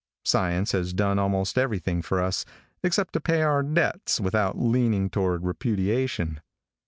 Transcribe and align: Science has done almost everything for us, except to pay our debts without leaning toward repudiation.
Science 0.25 0.71
has 0.71 0.93
done 0.93 1.19
almost 1.19 1.59
everything 1.59 2.01
for 2.01 2.19
us, 2.19 2.43
except 2.83 3.13
to 3.13 3.21
pay 3.21 3.43
our 3.43 3.61
debts 3.61 4.19
without 4.19 4.57
leaning 4.57 5.11
toward 5.11 5.43
repudiation. 5.43 6.41